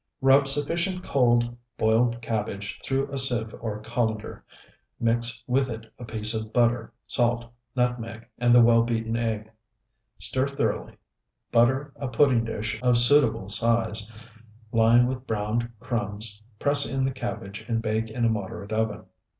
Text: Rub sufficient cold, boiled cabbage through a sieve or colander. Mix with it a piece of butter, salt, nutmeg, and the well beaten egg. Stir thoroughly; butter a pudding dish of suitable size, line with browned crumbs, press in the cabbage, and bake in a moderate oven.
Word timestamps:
Rub 0.19 0.47
sufficient 0.47 1.03
cold, 1.03 1.55
boiled 1.77 2.23
cabbage 2.23 2.79
through 2.83 3.07
a 3.11 3.19
sieve 3.19 3.53
or 3.59 3.77
colander. 3.81 4.43
Mix 4.99 5.43
with 5.45 5.69
it 5.69 5.93
a 5.99 6.05
piece 6.05 6.33
of 6.33 6.51
butter, 6.51 6.91
salt, 7.05 7.53
nutmeg, 7.75 8.25
and 8.39 8.55
the 8.55 8.63
well 8.63 8.81
beaten 8.81 9.15
egg. 9.15 9.51
Stir 10.17 10.47
thoroughly; 10.47 10.97
butter 11.51 11.93
a 11.97 12.07
pudding 12.07 12.43
dish 12.43 12.79
of 12.81 12.97
suitable 12.97 13.47
size, 13.47 14.11
line 14.71 15.05
with 15.05 15.27
browned 15.27 15.69
crumbs, 15.79 16.41
press 16.57 16.91
in 16.91 17.05
the 17.05 17.11
cabbage, 17.11 17.63
and 17.67 17.83
bake 17.83 18.09
in 18.09 18.25
a 18.25 18.29
moderate 18.29 18.71
oven. 18.71 19.05